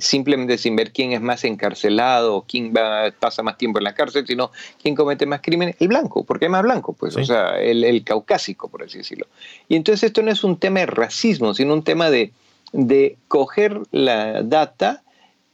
[0.00, 4.26] Simplemente sin ver quién es más encarcelado quién va, pasa más tiempo en la cárcel,
[4.26, 8.02] sino quién comete más crímenes, el blanco, porque es más blanco, pues, o sea, el,
[8.04, 9.26] caucásico, por así decirlo.
[9.68, 12.32] Y entonces esto no es un tema de racismo, sino un tema de,
[12.72, 15.02] de coger la data,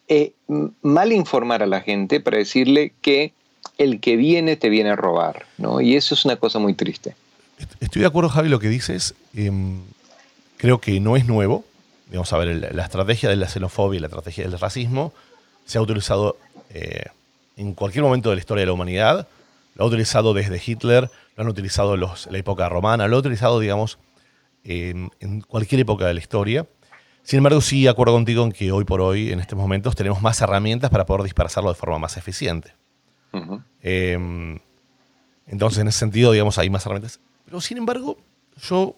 [0.07, 0.35] e
[0.83, 3.33] mal informar a la gente para decirle que
[3.79, 5.81] el que viene te viene a robar, ¿no?
[5.81, 7.17] Y eso es una cosa muy triste.
[7.81, 9.15] Estoy de acuerdo, Javi, lo que dices.
[9.35, 9.81] Em,
[10.59, 11.65] creo que no es nuevo
[12.13, 15.13] Vamos a ver, la estrategia de la xenofobia y la estrategia del racismo
[15.65, 16.37] se ha utilizado
[16.71, 17.07] eh,
[17.57, 19.29] en cualquier momento de la historia de la humanidad.
[19.75, 23.99] Lo ha utilizado desde Hitler, lo han utilizado la época romana, lo ha utilizado, digamos,
[24.65, 25.11] en,
[25.49, 26.67] cualquier época de la historia.
[27.23, 30.41] Sin embargo, sí acuerdo contigo en que hoy por hoy, en estos momentos, tenemos más
[30.41, 32.73] herramientas para poder dispersarlo de forma más eficiente.
[33.83, 34.61] Em,
[35.47, 37.19] entonces, en ese sentido, digamos, hay más herramientas.
[37.47, 38.19] Pero, sin embargo,
[38.63, 38.95] yo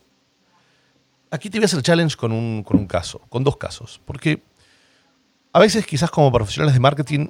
[1.30, 4.00] aquí te voy a hacer challenge con un, con un caso, con dos casos.
[4.04, 4.42] Porque
[5.52, 7.28] a veces quizás como profesionales de marketing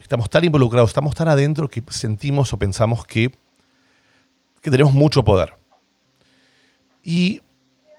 [0.00, 3.30] estamos tan involucrados, estamos tan adentro que sentimos o pensamos que,
[4.60, 5.54] que tenemos mucho poder.
[7.02, 7.42] Y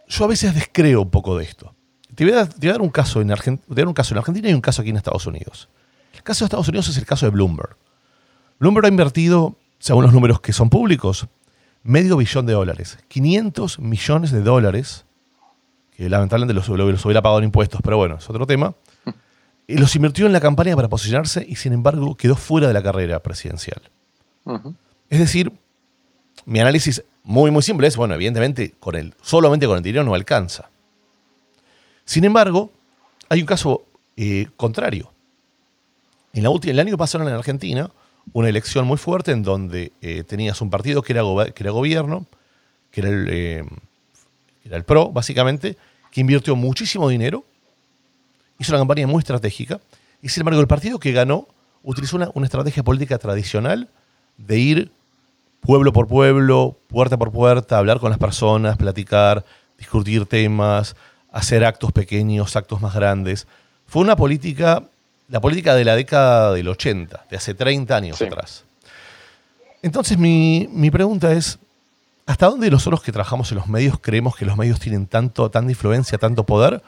[0.07, 1.73] yo a veces descreo un poco de esto.
[2.15, 4.81] Te voy a, dar un caso en Argentina, un caso en Argentina y un caso
[4.81, 5.69] aquí en Estados Unidos.
[6.13, 7.77] El caso de Estados Unidos es el caso de Bloomberg.
[8.59, 11.27] Bloomberg ha invertido, según los números que son públicos,
[11.83, 15.05] medio billón de dólares, 500 millones de dólares
[15.99, 18.73] que lamentablemente los, los, hubiera pagado en impuestos, pero bueno, es otro tema.
[19.67, 22.81] Y los invirtió en la campaña para posicionarse y sin embargo quedó fuera de la
[22.81, 23.79] carrera presidencial.
[25.09, 25.51] Es decir,
[26.45, 30.15] mi análisis muy muy simple es, bueno, evidentemente con el, solamente con el dinero no
[30.15, 30.71] alcanza.
[32.03, 32.71] Sin embargo,
[33.27, 33.85] hay un caso
[34.17, 35.11] eh, contrario.
[36.33, 37.91] En la el año pasado en Argentina,
[38.33, 41.21] una elección muy fuerte en donde eh, tenías un partido que era,
[41.53, 42.25] que era gobierno,
[42.89, 43.65] que era el, eh,
[44.63, 45.77] que era el PRO, básicamente,
[46.11, 47.43] que invirtió muchísimo dinero,
[48.57, 49.79] hizo una campaña muy estratégica,
[50.21, 51.47] y sin embargo el partido que ganó
[51.83, 53.87] utilizó una, estrategia política tradicional
[54.37, 54.91] de ir
[55.61, 59.45] pueblo por pueblo, puerta por puerta, hablar con las personas, platicar,
[59.77, 60.95] discutir temas,
[61.31, 63.47] hacer actos pequeños, actos más grandes.
[63.87, 64.83] Fue una política,
[65.27, 68.63] la política de la década del 80, de hace 30 años atrás.
[69.81, 71.59] Entonces mi, mi, pregunta es,
[72.29, 75.71] ¿Hasta dónde nosotros que trabajamos en los medios creemos que los medios tienen tanto, tanta
[75.71, 76.83] influencia, tanto poder?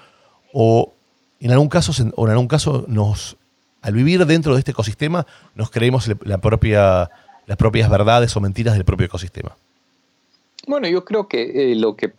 [0.53, 0.93] ¿O
[1.39, 3.37] en algún caso, o en algún caso nos,
[3.81, 5.25] al vivir dentro de este ecosistema,
[5.55, 7.09] nos creemos la propia,
[7.47, 9.57] las propias verdades o mentiras del propio ecosistema.
[10.67, 12.09] Bueno, yo creo que, eh, lo que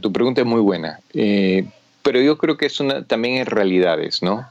[0.00, 1.66] tu pregunta es muy buena, eh,
[2.04, 4.46] pero yo creo que es una, también es realidades, ¿no?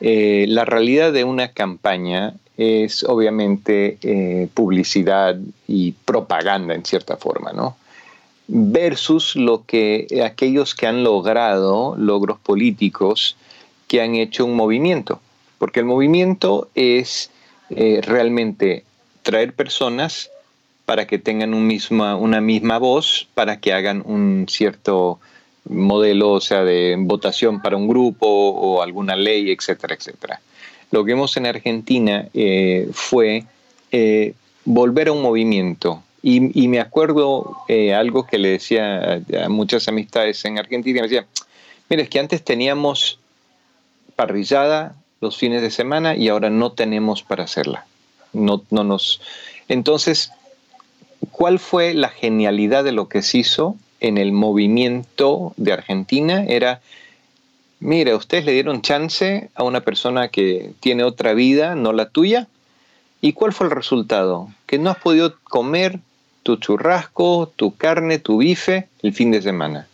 [0.00, 5.36] Eh, la realidad de una campaña es obviamente publicidad
[5.66, 7.76] y propaganda en cierta forma, ¿no?
[8.48, 13.36] Versus lo que aquellos que han logrado logros políticos
[13.88, 15.20] que han hecho un movimiento,
[15.58, 17.30] porque el movimiento es
[17.70, 18.84] realmente
[19.22, 20.30] traer personas
[20.84, 25.20] para que tengan una misma voz, para que hagan un cierto
[25.64, 30.40] modelo, o sea, de votación para un grupo o alguna ley, etcétera, etcétera.
[30.92, 33.44] Lo que vimos en Argentina eh, fue
[33.90, 36.02] eh, volver a un movimiento.
[36.24, 41.26] Y, me acuerdo eh, algo que le decía a, muchas amistades en Argentina, me decía,
[41.90, 43.18] mira, es que antes teníamos
[44.14, 47.86] parrillada los fines de semana y ahora no tenemos para hacerla.
[48.32, 49.20] No, no nos...
[49.66, 50.30] Entonces,
[51.30, 56.44] ¿Cuál fue la genialidad de lo que se hizo en el movimiento de Argentina?
[56.44, 56.80] Era,
[57.82, 62.48] mire, ustedes le dieron chance a una persona que tiene otra vida, no la tuya.
[63.20, 64.48] ¿Y cuál fue el resultado?
[64.66, 66.00] Que no has podido comer
[66.42, 69.86] tu churrasco, tu carne, tu bife el fin de semana.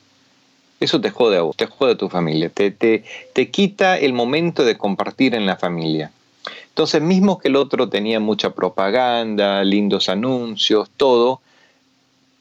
[0.81, 4.13] Eso te jode a vos, te jode a tu familia, te, te, te quita el
[4.13, 6.13] momento de compartir en la familia.
[6.69, 11.41] Entonces, mismo que el otro tenía mucha propaganda, lindos anuncios, todo,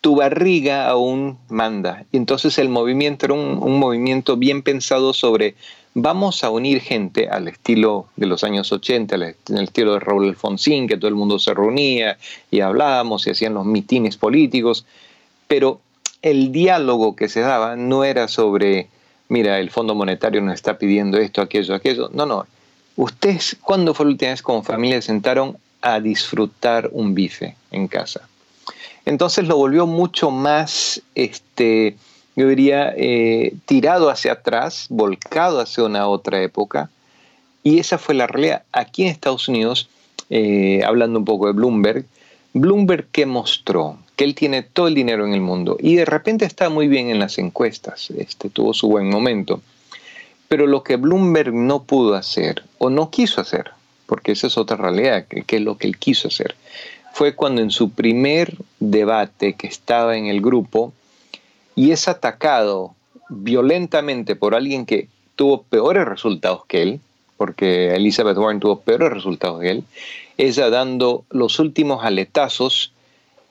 [0.01, 2.05] tu barriga aún manda.
[2.11, 5.55] Y entonces el movimiento era un, movimiento bien pensado sobre
[5.93, 10.87] vamos a unir gente al estilo de los años 80, al estilo de Raúl Alfonsín,
[10.87, 12.17] que todo el mundo se reunía
[12.51, 14.85] y hablábamos y hacían los mitines políticos,
[15.47, 15.81] pero
[16.21, 18.89] el diálogo que se daba no era sobre,
[19.29, 22.45] mira, el Fondo Monetario nos está pidiendo esto, aquello, aquello, no, no,
[22.97, 28.27] ¿Ustedes cuándo fue la última vez como familia sentaron a disfrutar un bife en casa?
[29.07, 31.95] Entonces lo volvió mucho más, este,
[32.35, 36.89] yo diría, eh, tirado hacia atrás, volcado hacia una otra época.
[37.63, 38.63] Y esa fue la realidad.
[38.73, 39.87] Aquí en Estados Unidos,
[40.29, 42.05] eh, hablando un poco de Bloomberg,
[42.51, 46.43] Bloomberg que mostró que él tiene todo el dinero en el mundo y de repente
[46.43, 49.61] está muy bien en las encuestas, este, tuvo su buen momento.
[50.49, 53.71] Pero lo que Bloomberg no pudo hacer o no quiso hacer,
[54.05, 56.55] porque esa es otra realidad, que, es lo que él quiso hacer,
[57.17, 60.93] fue cuando en su primer debate que estaba en el grupo
[61.75, 62.93] y es atacado
[63.29, 66.99] violentamente por alguien que tuvo peores resultados que él,
[67.35, 69.83] porque Elizabeth Warren tuvo peores resultados que él,
[70.37, 72.93] ella dando los últimos aletazos,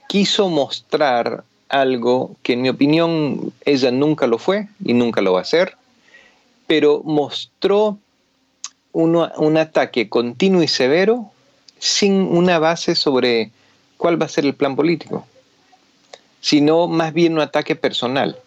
[0.09, 5.41] quiso mostrar algo que en mi opinión ella nunca lo fue y nunca lo va
[5.41, 5.77] a hacer,
[6.69, 7.99] pero mostró
[8.93, 11.33] un ataque continuo y severo
[11.79, 13.51] sin una base sobre
[13.97, 15.27] cuál va a ser el plan político,
[16.41, 18.39] sino más bien un ataque personal.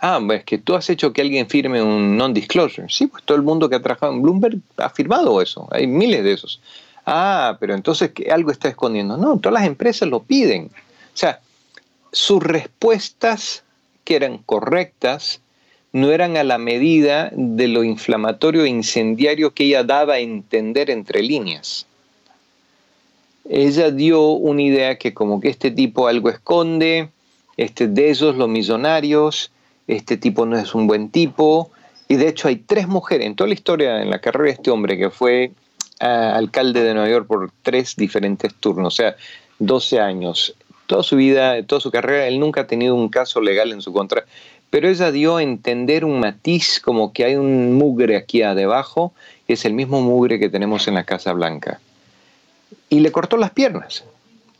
[0.00, 2.88] Ah, es que tú has hecho que alguien firme un non-disclosure.
[2.90, 5.66] Sí, pues todo el mundo que ha trabajado en Bloomberg ha firmado eso.
[5.70, 6.60] Hay miles de esos.
[7.06, 9.16] Ah, pero entonces que algo está escondiendo.
[9.16, 10.66] No, todas las empresas lo piden.
[10.66, 11.40] O sea,
[12.12, 13.64] sus respuestas
[14.04, 15.40] que eran correctas
[15.94, 20.90] no eran a la medida de lo inflamatorio e incendiario que ella daba a entender
[20.90, 21.86] entre líneas.
[23.48, 27.10] Ella dio una idea que como que este tipo algo esconde,
[27.56, 29.52] este, de ellos los millonarios,
[29.86, 31.70] este tipo no es un buen tipo,
[32.08, 34.72] y de hecho hay tres mujeres en toda la historia, en la carrera de este
[34.72, 35.52] hombre, que fue
[36.00, 39.14] ah, alcalde de Nueva York por tres diferentes turnos, o sea,
[39.60, 40.56] 12 años.
[40.86, 43.92] Toda su vida, toda su carrera, él nunca ha tenido un caso legal en su
[43.92, 44.26] contra
[44.74, 49.12] pero ella dio a entender un matiz como que hay un mugre aquí abajo,
[49.46, 51.78] es el mismo mugre que tenemos en la Casa Blanca.
[52.88, 54.02] Y le cortó las piernas,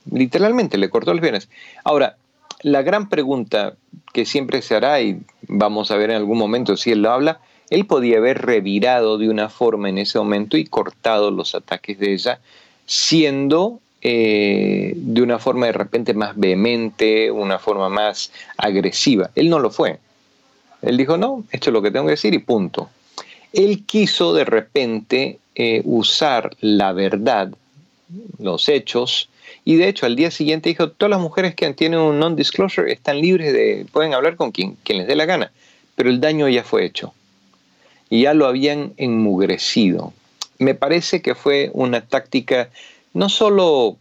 [0.09, 1.49] literalmente le cortó las piernas.
[1.83, 2.15] Ahora,
[2.63, 3.75] la gran pregunta
[4.13, 5.19] que siempre se hará, y
[5.49, 9.29] vamos a ver en algún momento si él lo habla, él podía haber revirado de
[9.29, 12.39] una forma en ese momento y cortado los ataques de ella,
[12.87, 19.31] siendo eh, de una forma de repente más vehemente, una forma más agresiva.
[19.35, 19.99] Él no lo fue.
[20.85, 22.91] Él dijo, no, esto es lo que tengo que decir y punto.
[23.53, 27.53] Él quiso de repente eh, usar la verdad,
[28.39, 29.29] los hechos,
[29.65, 33.21] y de hecho al día siguiente dijo, todas las mujeres que tienen un non-disclosure están
[33.21, 35.53] libres de, pueden hablar con quien, quien les dé la gana,
[35.95, 37.15] pero el daño ya fue hecho.
[38.11, 40.13] Y ya lo habían enmugrecido.
[40.59, 42.69] Me parece que fue una táctica
[43.13, 43.97] no solo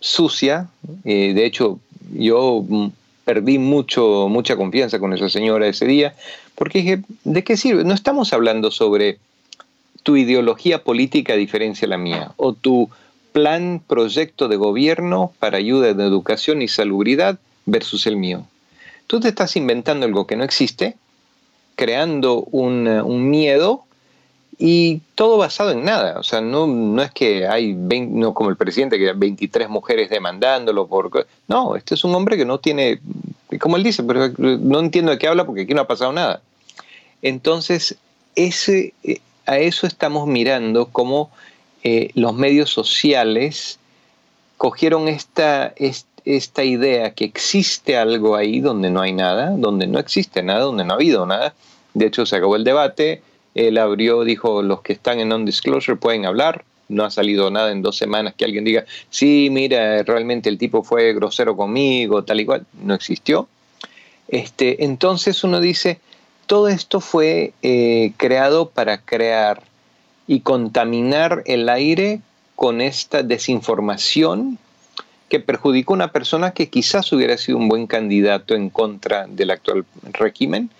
[0.00, 0.68] sucia,
[1.04, 1.78] eh, de hecho
[2.12, 2.88] yo mm,
[3.24, 6.14] perdí mucho, mucha confianza con esa señora ese día,
[6.54, 7.84] porque dije, ¿de qué sirve?
[7.84, 9.18] No estamos hablando sobre
[10.02, 12.90] tu ideología política a diferencia la mía, o tu
[13.32, 18.46] plan, proyecto de gobierno para ayuda en educación y salubridad versus el mío.
[19.06, 20.94] Tú te estás inventando algo que no existe,
[21.74, 23.84] creando un miedo
[24.58, 26.18] y todo basado en nada.
[26.18, 30.10] O sea, no, no es que hay, no como el presidente, que hay 23 mujeres
[30.10, 31.26] demandándolo por...
[31.48, 33.00] No, este es un hombre que no tiene,
[33.60, 36.40] como él dice, pero no entiendo de qué habla porque aquí no ha pasado nada.
[37.22, 37.96] Entonces,
[38.36, 41.30] ese, eh, a eso estamos mirando como
[41.82, 43.78] eh, los medios sociales
[44.56, 45.74] cogieron esta,
[46.24, 50.84] esta idea que existe algo ahí donde no hay nada, donde no existe nada, donde
[50.84, 51.54] no ha habido nada.
[51.92, 53.22] De hecho, se acabó el debate
[53.54, 56.64] él abrió, dijo, los que están en non-disclosure pueden hablar.
[56.88, 60.82] No ha salido nada en dos semanas que alguien diga, sí, mira, realmente el tipo
[60.82, 62.66] fue grosero conmigo, tal y cual.
[62.82, 63.48] No existió.
[64.28, 66.00] Este, entonces uno dice,
[66.46, 69.62] todo esto fue eh, creado para crear
[70.26, 72.20] y contaminar el aire
[72.56, 74.58] con esta desinformación
[75.28, 79.50] que perjudicó a una persona que quizás hubiera sido un buen candidato en contra del
[79.50, 80.70] actual régimen,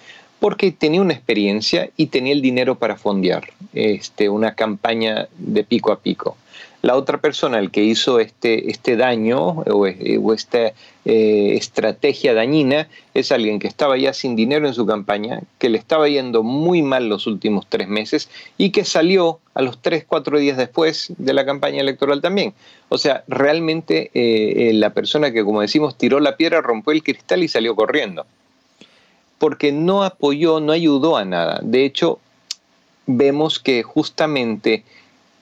[0.40, 5.92] porque tenía una experiencia y tenía el dinero para fondear este, una campaña de pico
[5.92, 6.36] a pico.
[6.84, 10.66] La otra persona, el que hizo este, este daño o, esta
[11.06, 15.78] eh, estrategia dañina, es alguien que estaba ya sin dinero en su campaña, que le
[15.78, 18.28] estaba yendo muy mal los últimos tres meses
[18.58, 22.52] y que salió a los tres, cuatro días después de la campaña electoral también.
[22.90, 27.42] O sea, realmente eh, la persona que, como decimos, tiró la piedra, rompió el cristal
[27.42, 28.26] y salió corriendo
[29.38, 31.60] porque no apoyó, no ayudó a nada.
[31.62, 32.18] De hecho,
[33.06, 34.84] vemos que justamente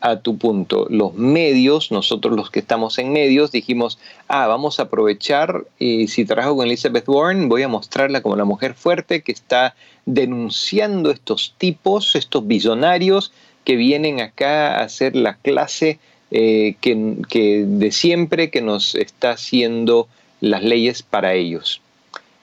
[0.02, 4.84] a tu punto, los medios, nosotros los que estamos en medios, dijimos, ah, vamos a
[4.84, 9.30] aprovechar y si trabajo con Elizabeth Warren, voy a mostrarla como la mujer fuerte que
[9.30, 13.32] está denunciando estos tipos, estos billonarios
[13.62, 16.00] que vienen acá a hacer la clase
[16.32, 20.08] eh, que de siempre que nos está haciendo
[20.40, 21.80] las leyes para ellos.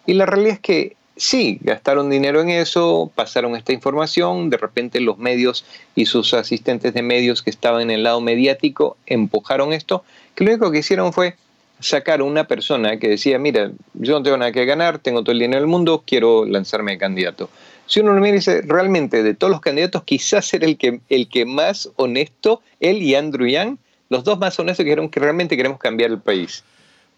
[0.06, 5.00] Y la realidad es que sí, gastaron dinero en eso, pasaron esta información, de repente
[5.02, 10.04] los medios y sus asistentes de medios que estaban en el lado mediático empujaron esto,
[10.34, 11.36] que lo único que hicieron fue
[11.82, 15.40] sacar una persona que decía, mira, yo no tengo nada que ganar, tengo todo el
[15.40, 17.50] dinero del mundo, quiero lanzarme de candidato.
[17.86, 21.28] Si uno lo mira dice, realmente de todos los candidatos, quizás era el que, el
[21.28, 23.78] que más honesto, él y Andrew Yang,
[24.10, 26.64] los dos más honestos dijeron que realmente queremos cambiar el país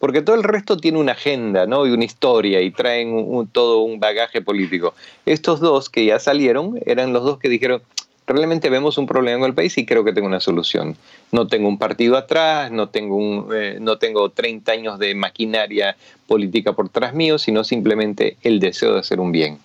[0.01, 1.85] porque todo el resto tiene una agenda ¿no?
[1.85, 4.95] y una historia y traen todo un bagaje político.
[5.27, 7.83] Estos dos que ya salieron eran los dos que dijeron,
[8.25, 10.97] realmente vemos un problema en el país y creo que tengo una solución.
[11.31, 15.95] No tengo un partido atrás, no tengo, eh, no tengo 30 años de maquinaria
[16.25, 19.59] política por tras mío, sino simplemente el deseo de hacer un bien.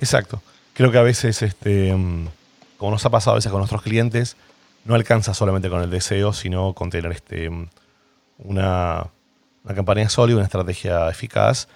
[0.00, 0.42] Exacto.
[0.74, 2.26] Creo que a veces, este, mm,
[2.76, 4.36] como nos ha pasado a veces con nuestros clientes,
[4.84, 7.68] no alcanza solamente con el deseo, sino con tener este, mm,
[8.38, 9.06] una
[9.64, 11.68] una campaña sólida, una estrategia eficaz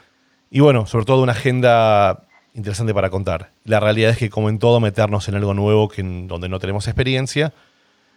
[0.51, 3.51] y bueno, sobre todo una agenda interesante para contar.
[3.65, 6.87] La realidad es que como en todo meternos en algo nuevo que donde no tenemos
[6.87, 7.53] experiencia,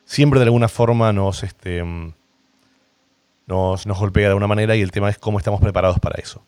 [0.05, 1.83] siempre de alguna forma nos, este,
[3.47, 6.43] nos, nos golpea de alguna manera y el tema es cómo estamos preparados para eso.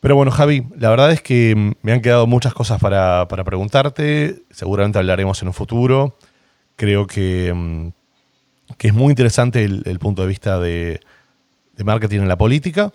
[0.00, 4.42] Pero bueno, Javi, la verdad es que me han quedado muchas cosas para, preguntarte.
[4.50, 6.18] Seguramente hablaremos en un futuro.
[6.76, 7.88] Creo que, mm,
[8.76, 11.00] que es muy interesante el punto de vista de,
[11.76, 12.92] de marketing en la política.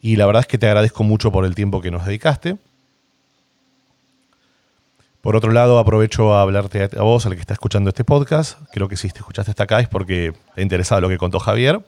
[0.00, 2.58] Y la verdad es que te agradezco mucho por el tiempo que nos dedicaste.
[5.20, 8.58] Por otro lado, aprovecho a hablarte a vos, al que está escuchando este podcast.
[8.72, 11.80] Creo que si te escuchaste hasta acá es porque te interesado lo que contó Javier.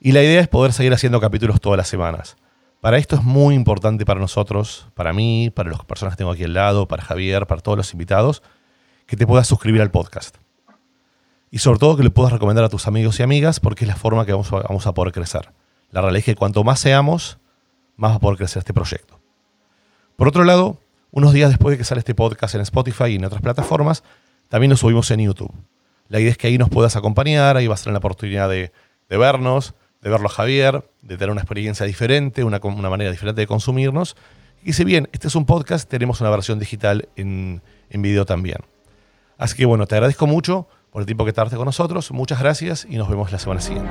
[0.00, 2.36] Y la idea es poder seguir haciendo capítulos todas las semanas.
[2.80, 6.42] Para esto es muy importante para nosotros, para mí, para las personas que tengo aquí
[6.42, 8.42] al lado, para Javier, para todos los invitados,
[9.06, 10.41] que te puedas suscribir al podcast.
[11.52, 13.94] Y sobre todo que le puedas recomendar a tus amigos y amigas porque es la
[13.94, 15.52] forma que vamos a, vamos a poder crecer.
[15.90, 17.38] La realidad es que cuanto más seamos,
[17.96, 19.20] más va a poder crecer este proyecto.
[20.16, 20.80] Por otro lado,
[21.10, 24.02] unos días después de que sale este podcast en Spotify y en otras plataformas,
[24.48, 25.52] también nos subimos en YouTube.
[26.08, 28.72] La idea es que ahí nos puedas acompañar, ahí vas a tener la oportunidad de,
[29.10, 33.46] vernos, de verlo a Javier, de tener una experiencia diferente, una, una, manera diferente de
[33.46, 34.16] consumirnos.
[34.64, 38.58] Y si bien este es un podcast, tenemos una versión digital en, en video también.
[39.36, 42.12] Así que bueno, te agradezco mucho por el tiempo que tardaste con nosotros.
[42.12, 43.90] Muchas gracias y nos vemos la semana siguiente.